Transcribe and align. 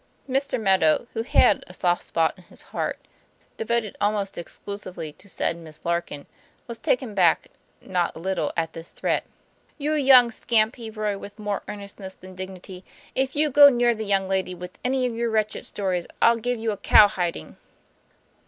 Mr. 0.27 0.59
Meadow, 0.59 1.05
who 1.13 1.21
had 1.21 1.63
a 1.67 1.75
soft 1.75 2.01
spot 2.01 2.33
in 2.35 2.43
his 2.45 2.63
heart 2.73 2.97
(devoted 3.57 3.95
almost 4.01 4.35
exclusively 4.35 5.11
to 5.11 5.29
said 5.29 5.55
Miss 5.55 5.85
Larkin), 5.85 6.25
was 6.65 6.79
taken 6.79 7.13
back 7.13 7.49
not 7.81 8.15
a 8.15 8.19
little 8.19 8.51
at 8.57 8.73
this 8.73 8.89
threat. 8.89 9.23
'You 9.77 9.93
young 9.93 10.31
scamp," 10.31 10.77
he 10.77 10.89
roared 10.89 11.19
with 11.19 11.37
more 11.37 11.61
earnest 11.67 11.99
ness 11.99 12.15
than 12.15 12.33
dignity," 12.33 12.83
if 13.23 13.35
you 13.35 13.51
go 13.51 13.69
near 13.69 13.93
that 13.93 14.03
young 14.03 14.27
lady 14.27 14.55
with 14.55 14.79
any 14.83 15.05
of 15.05 15.13
your 15.13 15.29
wretched 15.29 15.67
stories, 15.67 16.07
I'll 16.19 16.37
give 16.37 16.57
you 16.57 16.71
a 16.71 16.77
cowhiding. 16.77 17.57